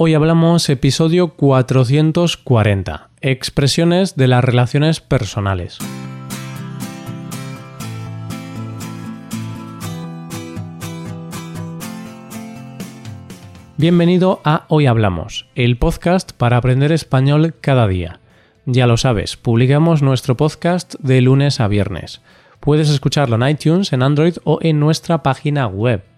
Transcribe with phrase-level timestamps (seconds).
[0.00, 5.78] Hoy hablamos episodio 440, expresiones de las relaciones personales.
[13.76, 18.20] Bienvenido a Hoy Hablamos, el podcast para aprender español cada día.
[18.66, 22.20] Ya lo sabes, publicamos nuestro podcast de lunes a viernes.
[22.60, 26.04] Puedes escucharlo en iTunes, en Android o en nuestra página web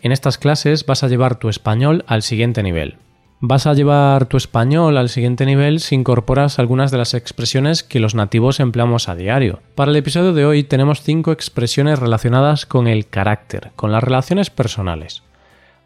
[0.00, 2.96] En estas clases vas a llevar tu español al siguiente nivel.
[3.40, 8.00] Vas a llevar tu español al siguiente nivel si incorporas algunas de las expresiones que
[8.00, 9.60] los nativos empleamos a diario.
[9.74, 14.50] Para el episodio de hoy tenemos cinco expresiones relacionadas con el carácter, con las relaciones
[14.50, 15.22] personales.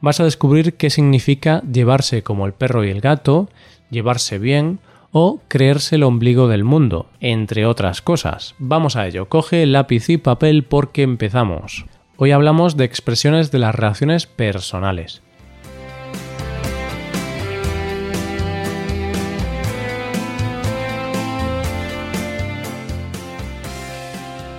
[0.00, 3.48] Vas a descubrir qué significa llevarse como el perro y el gato,
[3.91, 4.78] llevarse bien
[5.11, 8.55] o creerse el ombligo del mundo, entre otras cosas.
[8.59, 11.84] Vamos a ello, coge lápiz y papel porque empezamos.
[12.25, 15.23] Hoy hablamos de expresiones de las relaciones personales.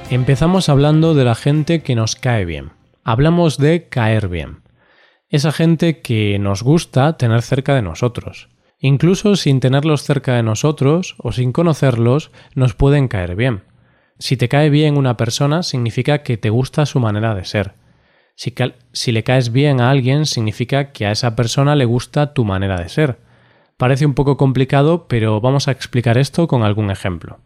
[0.10, 2.72] Empezamos hablando de la gente que nos cae bien.
[3.06, 4.64] Hablamos de caer bien.
[5.30, 8.50] Esa gente que nos gusta tener cerca de nosotros.
[8.78, 13.64] Incluso sin tenerlos cerca de nosotros o sin conocerlos, nos pueden caer bien.
[14.24, 17.74] Si te cae bien una persona, significa que te gusta su manera de ser.
[18.36, 22.78] Si, le caes bien a alguien, significa que a esa persona le gusta tu manera
[22.78, 23.18] de ser.
[23.76, 27.42] Parece un poco complicado, pero vamos a explicar esto con algún ejemplo.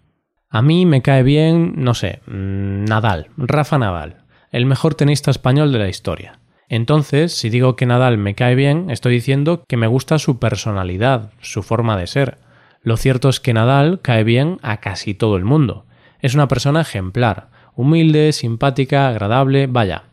[0.52, 5.72] A mí me cae bien, no sé, mm, Nadal, Rafa Nadal, el mejor tenista español
[5.72, 6.42] de la historia.
[6.70, 11.32] Entonces, si digo que Nadal me cae bien, estoy diciendo que me gusta su personalidad,
[11.42, 12.38] su forma de ser.
[12.84, 15.87] Lo cierto es que Nadal cae bien a casi todo el mundo.
[16.22, 20.04] Es una persona ejemplar, humilde, simpática, agradable, vaya,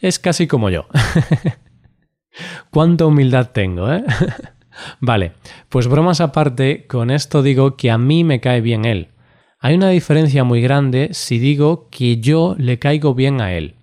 [0.00, 0.86] es casi como yo.
[2.70, 4.04] Cuánta humildad tengo, ¿eh?
[5.00, 5.32] vale,
[5.68, 9.08] pues bromas aparte, con esto digo que a mí me cae bien él.
[9.60, 13.74] Hay una diferencia muy grande si digo que yo le caigo bien a él.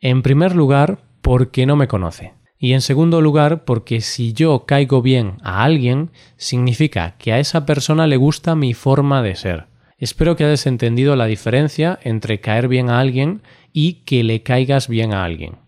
[0.00, 2.34] En primer lugar, porque no me conoce.
[2.58, 7.64] Y en segundo lugar, porque si yo caigo bien a alguien, significa que a esa
[7.64, 9.69] persona le gusta mi forma de ser.
[10.00, 13.42] Espero que hayas entendido la diferencia entre caer bien a alguien
[13.74, 15.58] y que le caigas bien a alguien.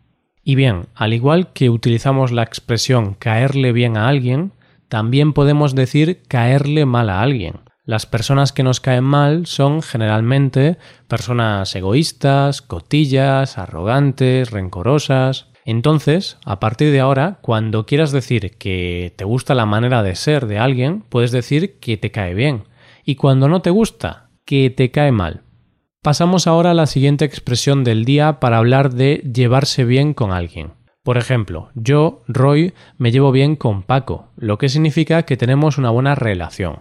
[0.43, 4.53] Y bien, al igual que utilizamos la expresión caerle bien a alguien,
[4.89, 7.61] también podemos decir caerle mal a alguien.
[7.85, 10.79] Las personas que nos caen mal son generalmente
[11.09, 15.49] personas egoístas, cotillas, arrogantes, rencorosas.
[15.67, 20.47] Entonces, a partir de ahora, cuando quieras decir que te gusta la manera de ser
[20.47, 22.65] de alguien, puedes decir que te cae bien
[23.05, 25.43] y cuando no te gusta, que te cae mal.
[26.03, 30.73] Pasamos ahora a la siguiente expresión del día para hablar de llevarse bien con alguien.
[31.05, 35.91] Por ejemplo, yo, Roy, me llevo bien con Paco, lo que significa que tenemos una
[35.91, 36.81] buena relación.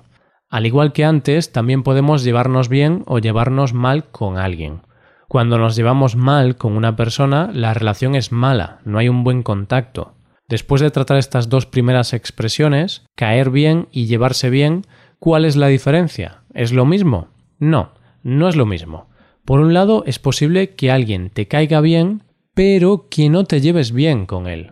[0.49, 4.81] Al igual que antes, también podemos llevarnos bien o llevarnos mal con alguien.
[5.27, 9.43] Cuando nos llevamos mal con una persona, la relación es mala, no hay un buen
[9.43, 10.15] contacto.
[10.49, 14.85] Después de tratar estas dos primeras expresiones, caer bien y llevarse bien,
[15.21, 16.41] ¿Cuál es la diferencia?
[16.51, 17.27] ¿Es lo mismo?
[17.59, 17.91] No,
[18.23, 19.07] no es lo mismo.
[19.45, 22.23] Por un lado, es posible que alguien te caiga bien,
[22.55, 24.71] pero que no te lleves bien con él.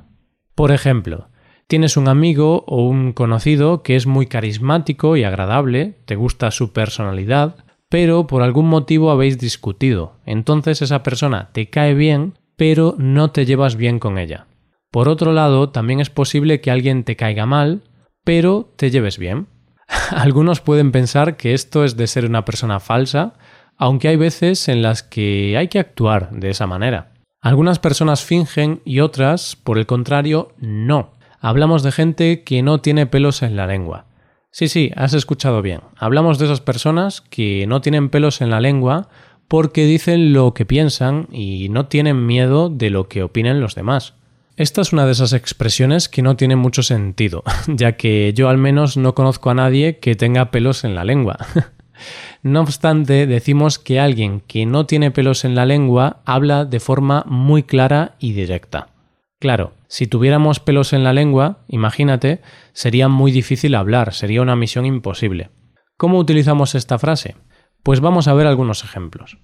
[0.56, 1.28] Por ejemplo,
[1.68, 6.74] tienes un amigo o un conocido que es muy carismático y agradable, te gusta su
[6.74, 10.14] personalidad, pero por algún motivo habéis discutido.
[10.26, 14.48] Entonces esa persona te cae bien, pero no te llevas bien con ella.
[14.90, 17.84] Por otro lado, también es posible que alguien te caiga mal,
[18.24, 19.46] pero te lleves bien.
[20.16, 23.34] Algunos pueden pensar que esto es de ser una persona falsa,
[23.78, 27.14] aunque hay veces en las que hay que actuar de esa manera.
[27.42, 31.12] Algunas personas fingen y otras, por el contrario, no.
[31.40, 34.06] Hablamos de gente que no tiene pelos en la lengua.
[34.52, 35.82] Sí, sí, has escuchado bien.
[35.96, 39.08] Hablamos de esas personas que no tienen pelos en la lengua
[39.48, 44.16] porque dicen lo que piensan y no tienen miedo de lo que opinen los demás.
[44.60, 48.58] Esta es una de esas expresiones que no tiene mucho sentido, ya que yo al
[48.58, 51.38] menos no conozco a nadie que tenga pelos en la lengua.
[52.44, 57.24] no obstante, decimos que alguien que no tiene pelos en la lengua habla de forma
[57.26, 58.90] muy clara y directa.
[59.40, 62.42] Claro, si tuviéramos pelos en la lengua, imagínate,
[62.74, 65.52] sería muy difícil hablar, sería una misión imposible.
[65.96, 67.38] ¿Cómo utilizamos esta frase?
[67.82, 69.38] Pues vamos a ver algunos ejemplos.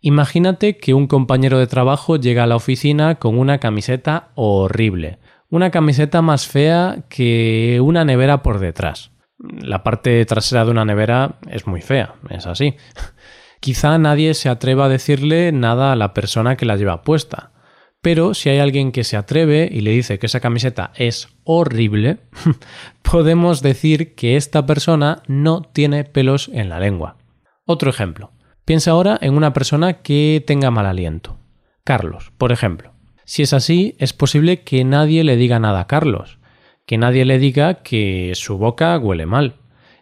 [0.00, 5.18] Imagínate que un compañero de trabajo llega a la oficina con una camiseta horrible,
[5.50, 9.10] una camiseta más fea que una nevera por detrás.
[9.38, 12.76] La parte trasera de una nevera es muy fea, es así.
[13.60, 17.52] Quizá nadie se atreva a decirle nada a la persona que la lleva puesta,
[18.00, 22.20] pero si hay alguien que se atreve y le dice que esa camiseta es horrible,
[23.02, 27.18] podemos decir que esta persona no tiene pelos en la lengua.
[27.66, 28.32] Otro ejemplo.
[28.70, 31.40] Piensa ahora en una persona que tenga mal aliento.
[31.82, 32.92] Carlos, por ejemplo.
[33.24, 36.38] Si es así, es posible que nadie le diga nada a Carlos,
[36.86, 39.56] que nadie le diga que su boca huele mal.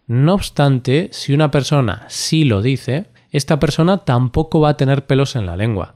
[0.06, 5.34] No obstante, si una persona sí lo dice, esta persona tampoco va a tener pelos
[5.34, 5.94] en la lengua.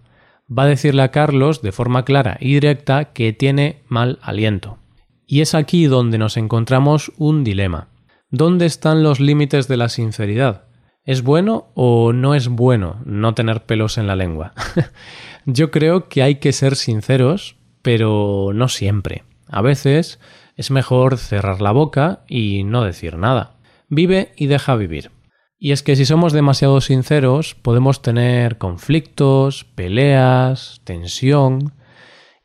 [0.49, 4.79] Va a decirle a Carlos de forma clara y directa que tiene mal aliento.
[5.27, 7.89] Y es aquí donde nos encontramos un dilema.
[8.31, 10.72] ¿Dónde están los límites de la sinceridad?
[11.05, 14.53] ¿Es bueno o no es bueno no tener pelos en la lengua?
[15.47, 19.25] Yo creo que hay que ser sinceros, pero no siempre.
[19.49, 20.21] A veces
[20.57, 23.57] es mejor cerrar la boca y no decir nada.
[23.89, 25.11] Vive y deja vivir.
[25.59, 31.75] Y es que si somos demasiado sinceros podemos tener conflictos, peleas, tensión,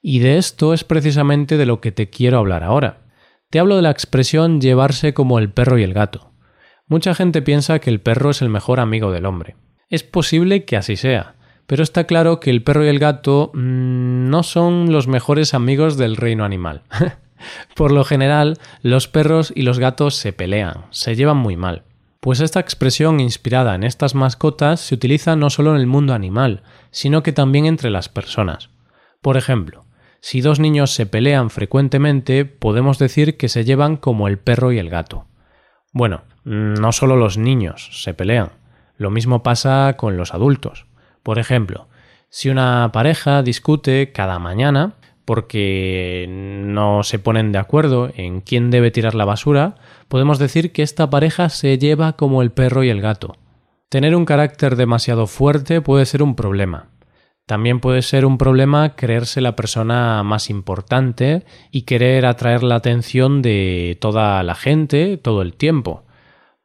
[0.01, 3.05] y de esto es precisamente de lo que te quiero hablar ahora.
[3.51, 6.31] Te hablo de la expresión llevarse como el perro y el gato.
[6.87, 9.57] Mucha gente piensa que el perro es el mejor amigo del hombre.
[9.89, 11.35] Es posible que así sea,
[11.65, 15.97] pero está claro que el perro y el gato mmm, no son los mejores amigos
[15.97, 16.83] del reino animal.
[17.75, 21.83] Por lo general, los perros y los gatos se pelean, se llevan muy mal.
[22.21, 26.63] Pues esta expresión inspirada en estas mascotas se utiliza no solo en el mundo animal,
[26.89, 28.69] sino que también entre las personas.
[29.21, 29.85] Por ejemplo,
[30.21, 34.79] si dos niños se pelean frecuentemente, podemos decir que se llevan como el perro y
[34.79, 35.27] el gato.
[35.93, 38.51] Bueno, no solo los niños se pelean,
[38.95, 40.85] lo mismo pasa con los adultos.
[41.21, 41.89] Por ejemplo,
[42.29, 44.93] si una pareja discute cada mañana
[45.25, 49.75] porque no se ponen de acuerdo en quién debe tirar la basura,
[50.07, 53.35] podemos decir que esta pareja se lleva como el perro y el gato.
[53.89, 56.91] Tener un carácter demasiado fuerte puede ser un problema.
[57.45, 63.41] También puede ser un problema creerse la persona más importante y querer atraer la atención
[63.41, 66.06] de toda la gente todo el tiempo.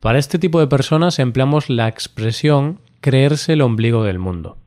[0.02, 4.58] Para este tipo de personas empleamos la expresión creerse el ombligo del mundo.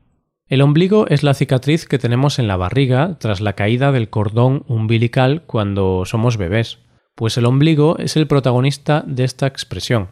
[0.48, 4.64] El ombligo es la cicatriz que tenemos en la barriga tras la caída del cordón
[4.66, 6.80] umbilical cuando somos bebés
[7.16, 10.10] pues el ombligo es el protagonista de esta expresión.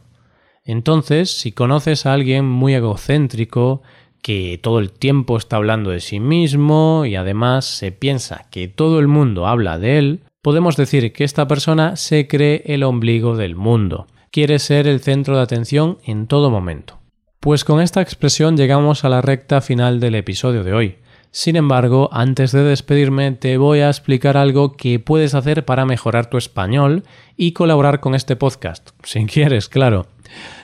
[0.65, 3.83] Entonces, si conoces a alguien muy egocéntrico,
[4.23, 8.99] que todo el tiempo está hablando de sí mismo y además se piensa que todo
[8.99, 13.55] el mundo habla de él, podemos decir que esta persona se cree el ombligo del
[13.55, 16.99] mundo, quiere ser el centro de atención en todo momento.
[17.39, 20.99] Pues con esta expresión llegamos a la recta final del episodio de hoy.
[21.31, 26.31] Sin embargo, antes de despedirme, te voy a explicar algo que puedes hacer para mejorar
[26.31, 27.05] tu español
[27.37, 30.09] y colaborar con este podcast, si quieres, claro.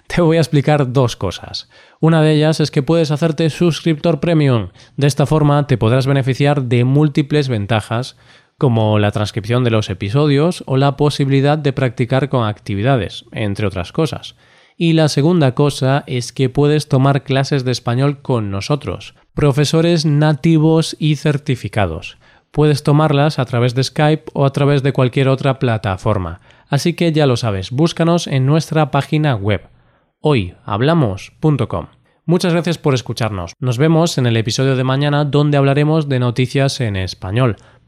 [0.09, 1.69] Te voy a explicar dos cosas.
[2.01, 4.71] Una de ellas es que puedes hacerte suscriptor premium.
[4.97, 8.17] De esta forma te podrás beneficiar de múltiples ventajas,
[8.61, 13.91] como la transcripción de los episodios o la posibilidad de practicar con actividades, entre otras
[13.91, 14.37] cosas.
[14.77, 20.95] Y la segunda cosa es que puedes tomar clases de español con nosotros, profesores nativos
[20.99, 22.19] y certificados.
[22.51, 26.43] Puedes tomarlas a través de Skype o a través de cualquier otra plataforma.
[26.69, 29.63] Así que ya lo sabes, búscanos en nuestra página web
[30.21, 31.87] hoyhablamos.com.
[32.27, 33.55] Muchas gracias por escucharnos.
[33.59, 37.57] Nos vemos en el episodio de mañana donde hablaremos de noticias en español.